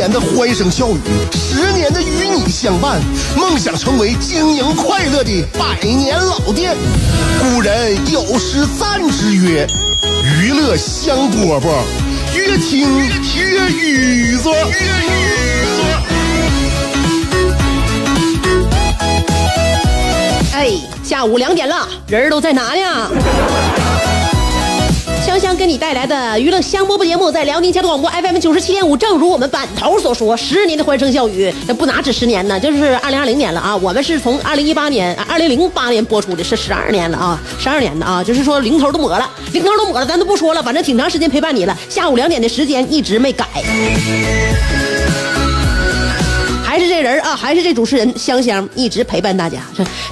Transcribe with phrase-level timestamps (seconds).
[0.00, 0.98] 年的欢声笑语，
[1.30, 2.98] 十年的与你相伴，
[3.36, 6.74] 梦想成为经营快乐的百年老店。
[7.38, 9.66] 古人有诗赞之曰
[10.40, 11.82] ：“娱乐香饽饽，
[12.34, 12.88] 越听
[13.36, 14.54] 越雨左。”
[20.54, 20.70] 哎，
[21.04, 23.10] 下午两点了，人都在哪呢？
[25.40, 28.94] 将给你带来的娱乐香饽饽节目，在辽宁交通广播 FM 九十七点五。
[28.94, 32.60] 正如我们版头所说，十年的欢声笑语，那不哪止十年呢？
[32.60, 33.74] 就是二零二零年了啊！
[33.74, 41.74] 我们是从二零一八年、二零零八年播出的，是十二年了啊，十二年的啊，就是说零头都抹了，零头都抹了，咱都不说了，反正挺长时间陪伴你了。
[41.88, 43.46] 下午两点的时间一直没改。
[47.00, 49.58] 人啊，还是这主持人香香，一直陪伴大家。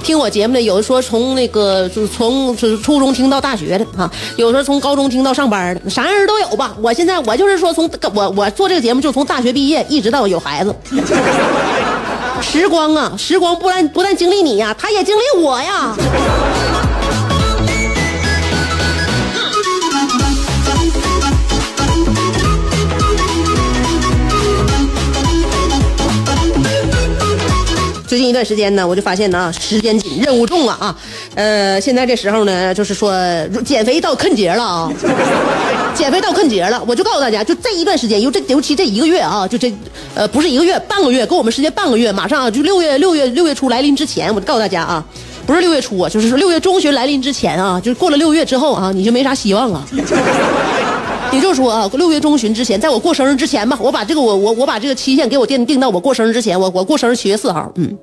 [0.03, 6.75] 听我节目的，有的说从那个就从初中听到大学的啊，有时候从高中听到上班的，啥人都有吧。
[6.81, 10.75] 我现在我就是说，从 我我做这个节目就从大学毕业一直到有孩子。
[12.41, 15.93] 时光啊，时光不但不但经历你呀，他也经历我呀。
[28.29, 30.95] 一段时间呢，我就发现呢，时间紧，任务重啊啊！
[31.35, 33.11] 呃，现在这时候呢，就是说
[33.65, 34.91] 减肥到坑节了啊，
[35.93, 36.81] 减肥到坑节了。
[36.87, 39.73] 我就告诉大家，就这一段时间，尤这尤其这一个月啊，就这
[40.13, 45.03] 呃不是一个月，半个月，给我们时间半个月，马上啊就六月六月六月初来临之前，我就告诉大家啊，
[45.45, 49.85] 不是六月初啊，就是说六月中旬来临之前啊，就过了六月之后啊，你就没啥希望了。
[51.31, 57.95] 也就是说啊，六月中旬之前，在我过生日之前吧，我把这个我我我把这个期限给我定定到我过生日之前，我我过生日七月四号，嗯，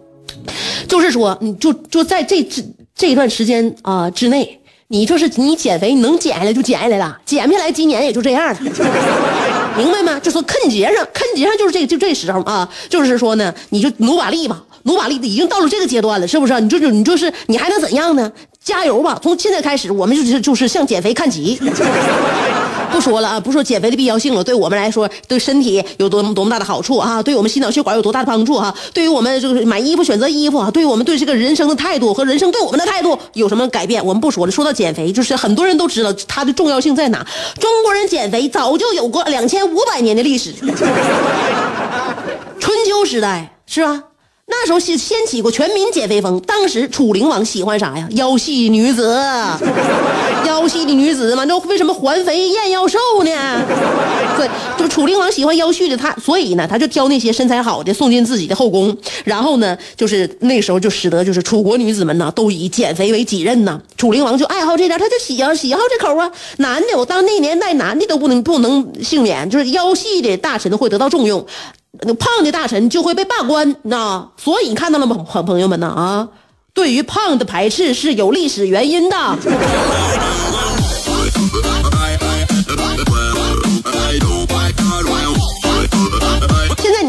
[0.87, 2.63] 就是说，你就就在这这
[2.95, 4.59] 这一段时间啊之内，
[4.89, 8.59] 你就是你减肥，能减下来就减下来了，减不下来，今年也就这样了，
[9.77, 10.19] 明白吗？
[10.21, 16.61] 就说坑节上，坑节上就是这就这时候啊，就是说呢，你就努把力吧，努把力，已经到了这个阶段了，是不是？
[16.61, 18.31] 你就就你就是你还能怎样呢？
[18.63, 19.17] 加油吧！
[19.23, 21.57] 从现在开始，我们就是就是向减肥看齐。
[22.97, 24.43] 不说了啊，不说减肥的必要性了。
[24.43, 27.23] 对我们来说，对身体有多么多么大的好处啊！
[27.23, 28.75] 对我们心脑血管有多大的帮助哈！
[28.95, 34.03] 对于我们就是买衣服选择衣服啊，对于我们对这个人生的态度和人生对我们的态度有什么改变？
[34.03, 34.51] 我们不说了。
[34.51, 37.27] 说到减肥，就是很多人都知道它的重要性在哪。
[37.61, 40.73] 中国人减肥早就有过两千五百年的历史，春
[42.87, 44.03] 秋时代是吧？
[44.49, 48.07] 那时候掀掀起过全民减肥风，当时楚灵王喜欢啥呀？
[48.13, 49.03] 腰细女子，
[50.47, 53.31] 腰细的女子嘛，那为什么环肥燕腰瘦呢？
[54.37, 54.49] 对，
[54.79, 63.81] 就楚灵王喜欢腰细的他，所以呢，他就挑那些身材好的送进自己的后宫，然后呢，就是那时候就使得就是楚国女子们呢都以减肥为己任呢。
[63.97, 66.31] 楚灵王就爱好这点，他就喜好喜好这口啊。
[66.59, 71.45] 男的，我当那年代男的都不能不能幸免，就是腰细的大臣会得到重用。
[72.03, 75.87] 那胖的大臣就会被罢官，那所以你看到了吗，朋朋友们呢？
[75.89, 76.29] 啊，
[76.75, 79.17] 对于胖的排斥是有历史原因的。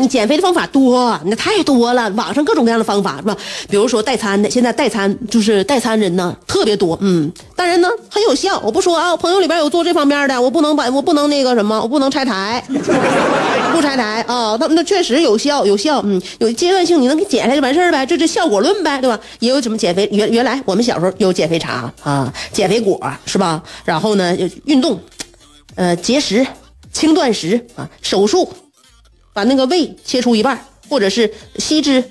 [0.08, 3.36] 减肥的方法多，那太多了，网上各种各样的方法是吧？
[3.70, 8.60] 比如说代餐的，现在代餐就是代餐人呢特别多，嗯，当然呢很有效。
[8.64, 12.64] 我不说啊，朋友里边有做这方面的，我不能把我不能那个什么，我不能拆台，
[13.74, 14.58] 不拆台啊。
[14.60, 19.20] 那那确实有效，有效，嗯，有阶段性，你能给减下来就完事儿呗，这这效果论呗，对吧？
[19.40, 23.62] 也有什么减肥原原来我们小时候有减肥茶啊，减肥果是吧？
[23.86, 24.36] 然后呢
[24.66, 25.00] 运动，
[25.76, 26.46] 呃节食、
[26.92, 28.48] 轻断食啊，手术。
[29.38, 32.04] 把那个胃切出一半，或者是吸脂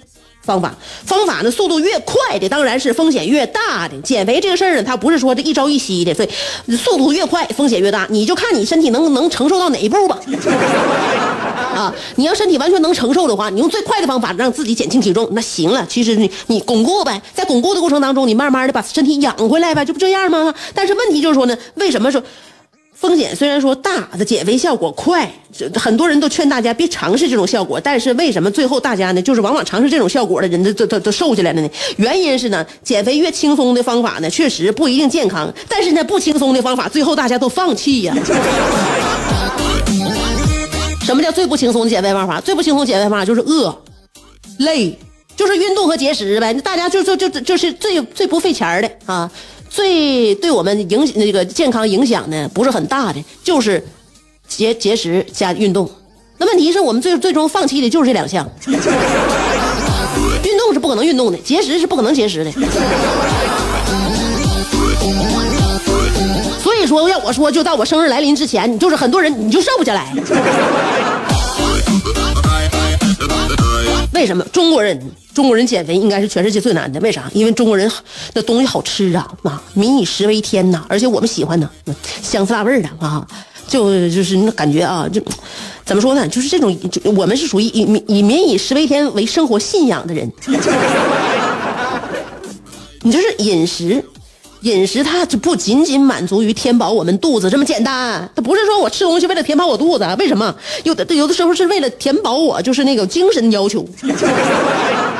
[0.43, 0.73] 方法，
[1.05, 4.01] 方法呢速度越快的，当然是风险越大的。
[4.03, 8.07] 减肥这个事儿呢，它不是说这一朝一夕的，所以速度越快，风险越大。
[8.11, 10.17] 你就看你身体能能承受到哪一步吧。
[11.75, 15.85] 啊，你要身体完全能承受的话，你用最快的方法让自己减轻体重，那行了。
[15.89, 20.55] 其实你你巩固呗，在巩固的过程当中，你慢慢的把身体养回来呗，这不这样吗？
[20.73, 22.23] 但是问题就是说呢，为什么说？
[22.99, 25.31] 风险虽然说大，的减肥效果快，
[25.75, 27.79] 很多人都劝大家别尝试这种效果。
[27.79, 31.69] 但是为什么最后大家呢，就是往往尝试这种效果的人都都都都瘦下来了呢？
[31.99, 35.53] 原因是呢，减肥越轻松的方法呢，确实不一定健康。
[35.69, 38.17] 但是呢，不轻松的方法，最后大家都放弃呀。
[41.05, 42.41] 什么叫最不轻松的减肥方法？
[42.41, 43.77] 最不轻松减肥方法就是饿、
[44.59, 44.99] 累，
[45.37, 46.55] 就是运动和节食呗。
[46.55, 49.31] 大家就就就就是最最不费钱的啊，
[49.77, 53.87] 最对我们影那个健康影响呢不是很大的，就是
[54.49, 55.87] 节节食加运动。
[56.39, 62.51] 那问题是我们最最终放弃的就是这两项， 运动是不可能运动的，节食是不可能节食的。
[66.63, 70.11] 所以说，要我说，就到我生日来临之前，你就是很多人你就瘦不下来。
[74.17, 74.99] 为什么中国人
[75.35, 76.99] 中国人减肥应该是全世界最难的？
[77.01, 77.31] 为啥？
[77.35, 77.91] 因为中国人
[78.33, 81.69] 那东西好吃啊，啊，民以食为天呐，而且我们喜欢呢，
[82.23, 83.27] 香辣味的啊，
[83.69, 85.21] 就就是那感觉啊，就
[85.85, 86.27] 怎么说呢？
[86.29, 86.75] 就是这种，
[87.15, 90.33] 我们是属于以民以民以食为天为生活信仰的人。
[93.03, 94.03] 你就是饮食。
[94.67, 100.53] 饮食它就不仅仅满足于填饱我们肚子这么简单，它不是说我吃东西为了填饱我肚子，为什么？
[100.83, 103.87] 有的有的时候是为了填饱我就是那个精神要求，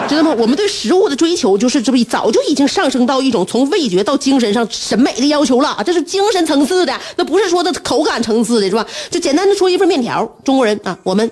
[0.09, 0.35] 知道吗？
[0.37, 8.85] 我们对食物的追求就是这不早就已经上升到一种从味觉到精神上审美的要求了，这是精神层次的，那不是说的口感层次的是吧？
[9.13, 11.31] 就简单的说一份面条，中国人啊，我们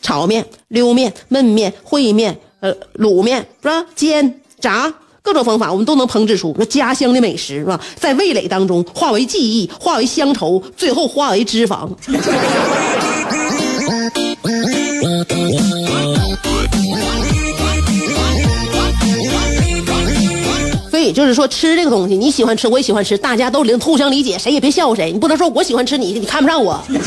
[0.00, 3.84] 炒面、溜面、焖面、烩面、呃卤面是吧？
[3.96, 4.94] 煎炸。
[5.28, 7.78] 各种方法，我们都能烹制出那家乡的美食，是吧？
[7.96, 11.86] 在味蕾当中化为记忆，化为乡愁，最后化为脂肪。
[20.90, 25.12] 所以就是说，吃这个东西，你喜欢吃，我也喜欢吃，大家都互相理解，谁也别笑话谁。
[25.12, 27.04] 你不能说我喜欢吃你，你看不上我，对不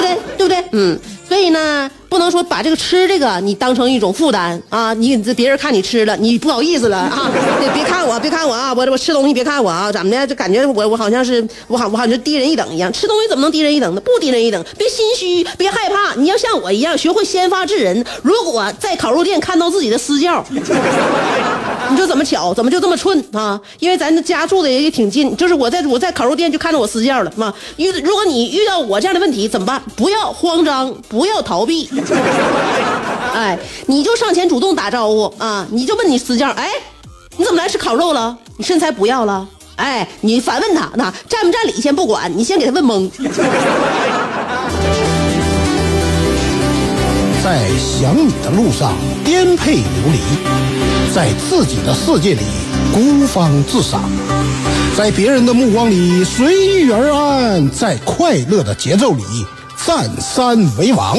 [0.00, 0.16] 对？
[0.38, 0.64] 对不对？
[0.70, 0.96] 嗯。
[1.28, 4.92] 所以呢，不能说把这个吃这个你当成一种负担啊！
[4.92, 7.32] 你这别人看你吃了，你不好意思了啊！
[7.58, 8.70] 别别看我，别看我啊！
[8.74, 9.90] 我我吃东西别看我啊！
[9.90, 10.26] 怎么的？
[10.26, 12.92] 就感觉我我好像是我好我好像低人一等一样。
[12.92, 14.00] 吃东西怎么能低人一等呢？
[14.02, 16.14] 不低人一等，别心虚，别害怕。
[16.16, 18.04] 你要像我一样学会先发制人。
[18.20, 20.44] 如果在烤肉店看到自己的私教，
[21.88, 22.52] 你说怎么巧？
[22.52, 23.58] 怎么就这么寸啊？
[23.80, 27.54] 因为咱家住的也挺近，就是我在我在烤肉店就看到我私教了嘛。
[27.78, 29.82] 遇如果你遇到我这样的问题怎么办？
[29.96, 31.88] 不要慌张，不要逃避，
[33.34, 35.66] 哎，你就上前主动打招呼啊！
[35.70, 36.68] 你就问你私教，哎，
[37.36, 38.36] 你怎么来吃烤肉了？
[38.56, 39.48] 你身材不要了？
[39.76, 43.10] 哎，你反问他，那占不占理先不管，你先给他问懵。
[47.42, 48.92] 在想你的路上
[49.24, 49.82] 颠沛流
[50.12, 50.20] 离，
[51.12, 52.42] 在自己的世界里
[52.92, 54.08] 孤芳自赏，
[54.96, 59.24] 在别人的目光里随遇而安，在快乐的节奏里。
[59.84, 61.18] 占山为王，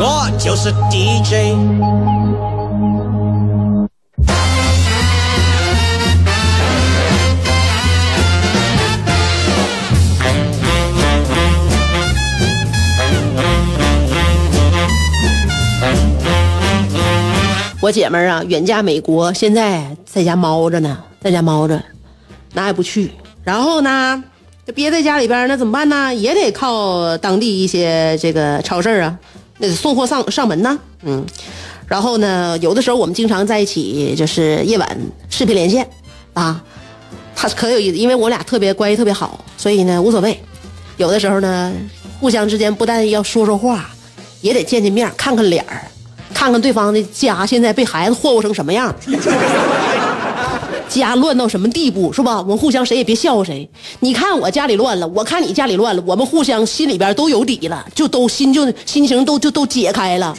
[0.00, 1.56] 我就是 DJ。
[17.80, 21.82] 我姐们儿啊，远嫁美国，现在在家猫着呢，在家猫着，
[22.52, 23.10] 哪也不去。
[23.42, 24.22] 然后呢？
[24.74, 26.14] 憋在家里边那怎么办呢？
[26.14, 29.18] 也得靠当地一些这个超市啊，
[29.58, 30.78] 那送货上上门呢。
[31.02, 31.24] 嗯，
[31.86, 34.98] 然后呢，有的时候我们经常在一起，就是夜晚
[35.30, 35.88] 视频连线
[36.32, 36.62] 啊，
[37.36, 40.40] 他可有意思，因为我俩特别关系特别好，所以呢无所谓。
[40.96, 41.72] 有的时候呢，
[42.18, 43.90] 互相之间不但要说说话，
[44.40, 45.86] 也得见见面，看看脸儿，
[46.34, 48.94] 看看对方的家现在被孩子霍霍成什么样。
[50.88, 52.38] 家乱到什么地步，是吧？
[52.38, 53.68] 我们互相谁也别笑话谁。
[54.00, 60.34] 你看我家里乱了，我看你家里乱了，我们互相心里边都有底了，就都心就心情都就都解开了。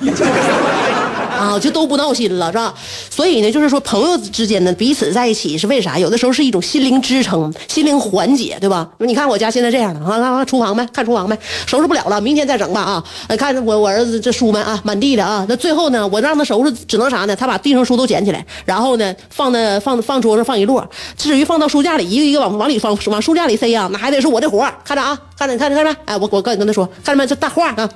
[1.39, 2.73] 啊，就都不闹心了，是吧？
[3.09, 5.97] 所以呢，就是说朋友之间呢，彼此在一起是为啥？
[5.97, 8.87] 有的时候是一种心灵支撑、心灵缓解，对吧？
[8.99, 13.03] 你看我家现在这样的，啊啊，厨房呗，看厨房呗，收拾不了了，明天再整吧啊！
[13.37, 17.35] 看我我儿子这书们啊，满地的啊，那最后呢，我让他收拾，只能啥呢？
[17.35, 20.85] 他把地上书都捡起来，然后呢，放那放放桌上放一摞。
[21.17, 27.25] 至于放到书架里，一个一个往往里放，往书架里塞啊，那还得是我的活看着啊，看着，看着，看着，哎，我我跟跟他说，看着没？
[27.27, 27.89] 这大画啊。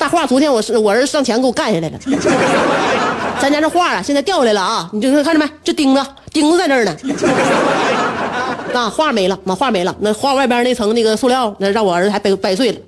[0.00, 1.98] 大画，昨天我是我儿子上前给我干下来了。
[3.38, 4.88] 咱家这画啊，现在掉下来了啊！
[4.94, 5.46] 你就看着没？
[5.62, 6.02] 这钉子，
[6.32, 6.96] 钉子在那儿呢。
[8.72, 9.94] 那画没了，那画没了。
[10.00, 12.78] 那画外边那层那个塑料，那让我儿子还掰掰碎了。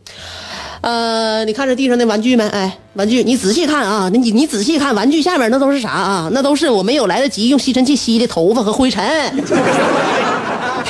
[0.80, 2.48] 呃，你看这地上的玩具没？
[2.48, 6.30] 哎，玩具，你仔细看啊，你你仔细看，玩具下面那都是啥啊？
[6.32, 9.04] 那都是我没有来得及用吸尘器吸的头发和灰尘。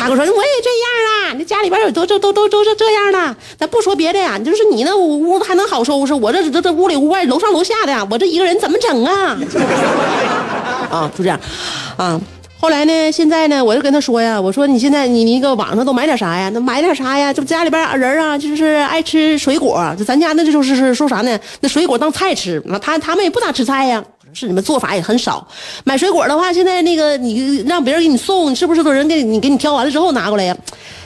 [0.03, 3.37] 他哥说我也这样啊，你家里边有都都都都都是这样的。
[3.59, 9.39] 咱不说别的呀，就是你那屋子还能好收拾，我这这这屋里屋外楼上楼下的，我这一个人怎么整啊？
[10.91, 11.39] 啊，就这样，
[11.97, 12.21] 啊。
[12.61, 13.11] 后来呢？
[13.11, 13.65] 现在呢？
[13.65, 16.49] 我就跟他说呀，我说你现在你那个网上都买点啥呀？
[16.55, 17.33] 那买点啥呀？
[17.33, 19.85] 这家里边人啊，就是爱吃水果。
[19.99, 21.37] 就咱家那就是是说啥呢？
[21.59, 22.63] 那水果当菜吃。
[22.67, 24.05] 那他他们也不咋吃菜呀。
[24.35, 25.47] 是你们做法也很少。
[25.85, 30.57] 买水果的话，现在那个你让别人给你送，是不是都人给你给你挑完了之后拿过来呀？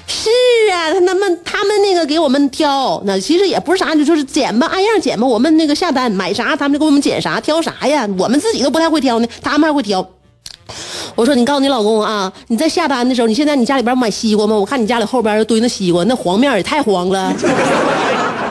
[0.08, 0.30] 是
[0.72, 5.26] 啊，他们他们那个给我们挑，那其实也不是啥，就是捡吧，按样捡吧。
[5.26, 8.08] 我们那个下单买啥，他们就给我们捡啥，挑啥呀？
[8.16, 10.08] 我们自己都不太会挑呢，他们还会挑。
[11.16, 14.54] 我说你告诉你老公啊，你在下单的时候，你现在你家里边买西瓜吗？
[14.54, 17.34] 我看你家里后边堆那西瓜，那黄面也太黄了，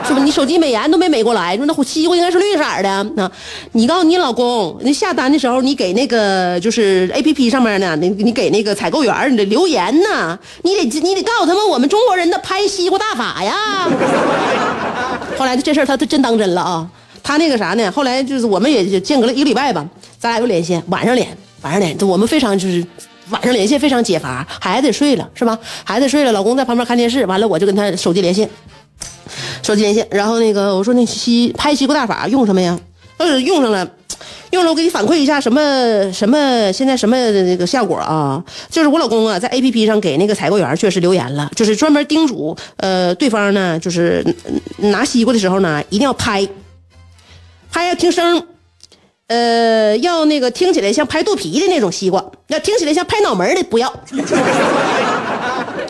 [0.06, 0.20] 是不？
[0.20, 3.30] 你手机美颜都没美过来，说那西瓜应该是绿色的啊。
[3.72, 13.54] 你告诉你老公，你下单的时候，你给那个就是 A P P 上面呢，你你给那个采购员你得留言呢，你得你得告诉他们我们中国人的拍西瓜大法呀。
[15.38, 16.88] 后来这事儿他他真当真了啊，
[17.22, 17.90] 他那个啥呢？
[17.92, 19.86] 后来就是我们也间隔了一个礼拜吧，
[20.18, 21.26] 咱俩又连线，晚上连。
[21.62, 22.84] 晚上连，我们非常就是
[23.30, 25.58] 晚上连线非常解乏，孩子睡了是吧？
[25.82, 28.48] 孩子睡了，老公在旁边看电视，完了我就跟他手机连线，
[29.66, 32.78] 手机连线，然后那个我说那西拍西瓜大法用什么呀？
[33.16, 33.90] 呃，用上了，
[34.52, 35.60] 用了，我给你反馈一下什么
[36.12, 38.44] 什么现在什么那个效果啊？
[38.70, 44.24] 就是我老公啊，在 A P P 上给那个采购员确实留言了，就是专门叮嘱呃对方呢，就是
[44.76, 46.46] 拿西瓜的时候呢，一定要拍，
[47.72, 48.46] 拍要听声。
[49.26, 53.92] 呃，要那个听起来像拍肚皮的那种西瓜，要听起来像拍脑门的不要。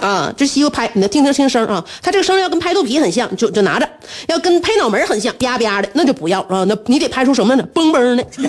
[0.06, 3.86] 啊，这西瓜拍，你听听听声啊，它这个声要跟拍肚皮很像，就就拿着；
[4.28, 6.64] 要跟拍脑门很像，吧吧的，那就不要啊。
[6.68, 7.68] 那你得拍出什么呢？
[7.74, 8.48] 嘣嘣的，嘣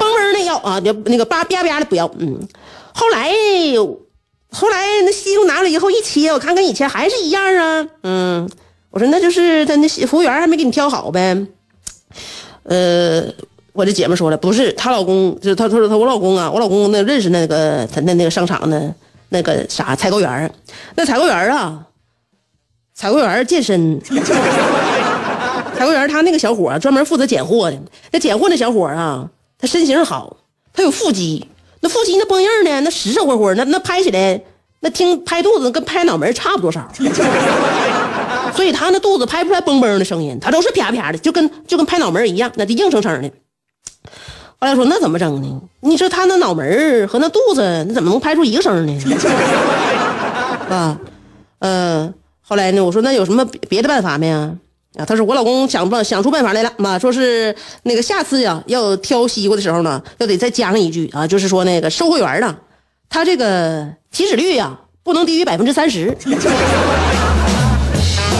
[0.00, 2.10] 嘣的要啊，那那个吧吧吧的不要。
[2.18, 2.40] 嗯，
[2.92, 3.30] 后来
[4.50, 7.86] 后来那西瓜拿了以后一切，我看跟以前还是一样啊。
[8.02, 8.50] 嗯，
[8.90, 11.46] 我说那就是他那服务员还没给你挑好呗。
[12.64, 13.22] 呃。
[13.74, 18.94] 我这姐们说了，不是她老公，就她她说她我老公啊，我老公那认识那个他那那个商场的
[19.32, 20.54] 那个啥采购员
[20.94, 21.86] 那采购员啊，
[22.94, 23.98] 采购员健身，
[25.74, 27.78] 采购员他那个小伙专门负责拣货的，
[28.10, 30.36] 那拣货那小伙啊，他身形好，
[30.74, 31.48] 他有腹肌，
[31.80, 34.38] 那腹肌那绷硬的，那实实活活，那那拍起来，
[34.80, 36.86] 那听拍肚子跟拍脑门差不多少，
[38.54, 43.30] 所以他那肚子拍不出来嘣嘣的声音，他都是啪啪的，就跟就跟拍脑门一样，那就硬生生的。
[44.62, 45.60] 后来说那怎么整呢？
[45.80, 48.96] 你说他那脑门和那肚子，那怎么能拍出一个声呢？
[50.70, 50.96] 啊，
[51.58, 54.52] 呃，后来呢，我说那有什么别的办法没啊？
[54.96, 57.52] 啊，他说我老公想办想出办法来了嘛，说是
[57.82, 62.54] 那个下次呀要挑西瓜的时候呢，要得再加上一句啊，就是说那个售货员呢，
[63.10, 66.16] 他这个起止率呀不能低于百分之三十。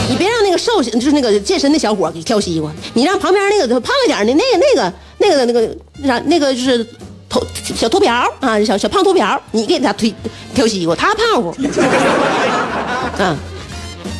[0.09, 4.93] 你别让那个瘦就是那个健身的小伙给挑西瓜，你让旁边那个胖一点的那个那个。
[5.23, 6.85] 那个那个那啥那个就是
[7.29, 7.41] 头
[7.75, 10.13] 小秃瓢啊，小小胖秃瓢，你给他推
[10.53, 11.49] 挑西瓜，他胖乎，
[13.23, 13.37] 啊，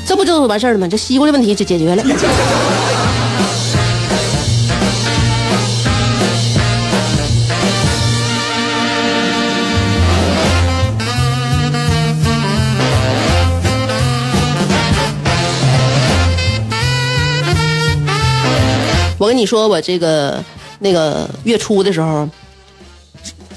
[0.07, 0.87] 这不就完事儿了吗？
[0.89, 2.03] 这西瓜的问题就解决了。
[19.17, 20.41] 我跟你说，我这个。
[20.83, 22.29] 那个月初的时候，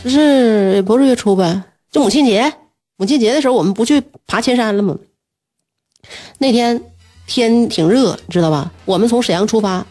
[0.04, 1.60] 就是不是月初呗？
[1.90, 2.52] 就母亲节，
[2.96, 4.96] 母亲节的时候，我们不去爬千山了吗？
[6.38, 6.80] 那天
[7.26, 8.70] 天挺热，你知道吧？
[8.84, 9.84] 我们从沈阳出发，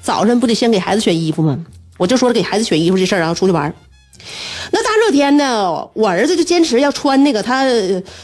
[0.00, 1.62] 早晨不得先给孩子选衣服吗？
[1.98, 3.74] 我就说了给孩子选衣服这事儿，然后出去玩。
[4.70, 7.64] 那大热天的，我儿子就坚持要穿那个他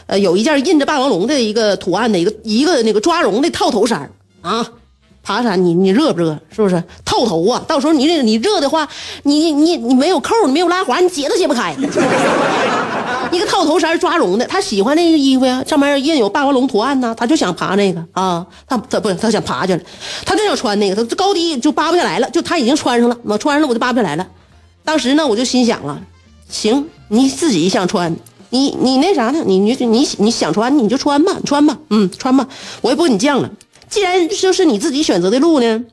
[0.06, 4.66] 呃有一件印着霸王龙的一个图案的一个一个那个抓绒的套头衫啊。
[5.24, 6.38] 爬山，你你热不热？
[6.54, 7.62] 是不是套头啊？
[7.66, 8.86] 到时候你这你热的话，
[9.22, 11.74] 你你你没有扣，你没有拉环，你解都解不开。
[13.32, 19.80] 一个套头衫抓绒的，他喜欢那个衣服呀，上面印有霸王龙图案呢，他就想爬那个啊，他他不他想爬去了，
[20.26, 24.26] 他就想穿那个，他高低就扒不下来了，就他已经穿上了，我穿上了我就扒不下来了。
[24.84, 25.98] 当时呢，我就心想了，
[26.48, 28.14] 行，你自己想穿，
[28.50, 29.42] 你你那啥呢？
[29.44, 32.46] 你你你你想穿你就穿吧，穿吧，嗯，穿吧，
[32.82, 33.50] 我也不跟你犟了。
[33.94, 35.84] 既然就是你自己选择的路呢，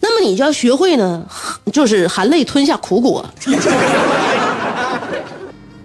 [0.00, 1.26] 那么你就要学会呢，
[1.72, 3.24] 就是含泪吞下苦果。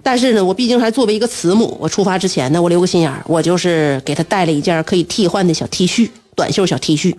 [0.02, 6.10] 但是呢，我毕竟还作为一个慈母，我出发之前呢，我留个心眼儿，我就是给他带了一件可以替换的小 T 恤。
[6.36, 7.16] 短袖小 T 恤，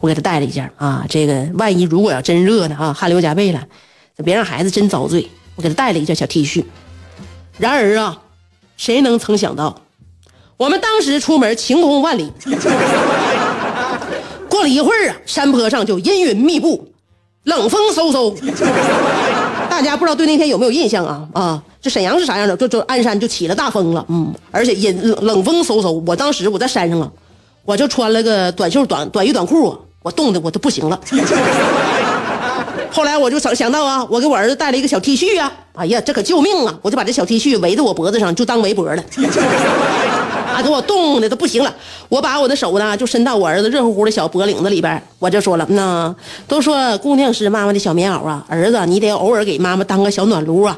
[0.00, 1.06] 我给他带了一件啊。
[1.08, 3.66] 这个万一如果要真热呢啊，汗流浃背了，
[4.22, 5.26] 别让孩子真遭罪。
[5.56, 6.62] 我给他带了一件小 T 恤。
[7.56, 8.20] 然而啊，
[8.76, 9.80] 谁能曾想到，
[10.62, 12.32] 我们当时出门晴空万里，
[14.48, 16.86] 过了一会儿啊，山坡上就阴云密布，
[17.42, 18.32] 冷风嗖嗖。
[19.68, 21.26] 大家不知道对那天有没有印象啊？
[21.32, 22.56] 啊，这沈阳是啥样的？
[22.56, 25.90] 就就鞍山就起了大风了，嗯，而且阴冷风嗖嗖。
[26.06, 27.10] 我当时我在山上啊，
[27.64, 31.00] 我就穿了个短袖短短衣短裤啊，我冻得我都不行了。
[32.92, 36.78] 后来我就想想到啊，我给我儿子带了一个小 T 恤啊，哎呀，这可救命啊！
[36.82, 39.02] 我就把这小 T 恤围在我脖子上，就当围脖了。
[40.54, 41.74] 啊，给我冻的都不行了。
[42.10, 46.14] 我把我的手呢，就伸到我儿子热乎乎的小脖领子里边，我就说了，那
[46.46, 50.76] 都说姑娘是妈妈的小棉袄啊，儿子你得偶尔给妈妈当个小暖炉啊。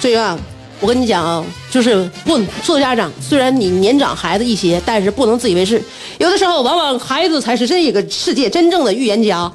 [0.00, 0.38] 所以啊。
[0.78, 5.82] 我跟你讲啊，就是不做家长，虽然你年长孩子一些，但是不能自以为是。
[6.18, 9.50] 有的时候，往往孩子才是这个世界真正的预言家。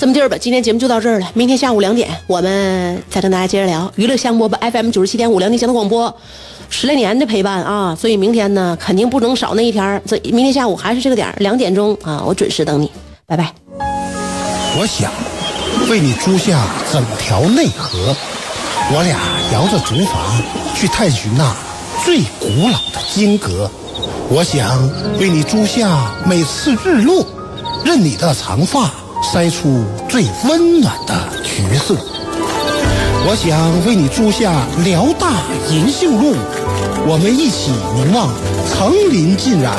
[0.00, 1.30] 这么地儿吧，今天节目就到这儿了。
[1.32, 6.14] 明天下午两点，我们再跟大家接着聊娱乐香饽饽 FM 九十七点五辽宁交通广播。
[6.70, 12.90] 十来年的陪伴啊，所以明天呢，肯定不能少那一天这明天下午还是这个点儿两点钟啊，我准时等你，
[13.26, 13.52] 拜拜。
[14.76, 15.12] 我想
[15.88, 18.14] 为你租下整条内河，
[18.92, 19.16] 我俩
[19.52, 20.08] 摇着竹筏
[20.74, 21.54] 去探寻那
[22.04, 23.70] 最古老的金阁。
[24.28, 24.90] 我想
[25.20, 27.24] 为你租下每次日落，
[27.84, 28.90] 任你的长发
[29.22, 31.94] 筛出最温暖的橘色。
[33.26, 35.32] 我想为你租下辽大
[35.70, 36.36] 银杏路，
[37.06, 38.28] 我们一起凝望
[38.68, 39.74] 层林尽染，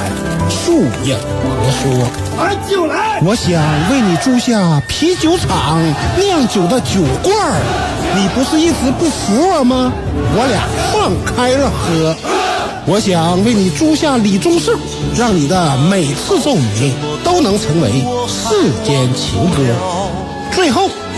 [0.50, 2.10] 树影婆娑。
[2.44, 3.22] 来酒来！
[3.24, 5.80] 我想为你租下啤酒厂
[6.20, 7.62] 酿酒的酒罐儿，
[8.16, 9.94] 你不是一直不服我吗？
[10.36, 12.16] 我俩放开了喝。
[12.88, 14.76] 我想为你租下李宗盛，
[15.16, 17.92] 让你的每次奏鸣都能成为
[18.28, 19.62] 世间情歌。
[20.52, 20.90] 最后。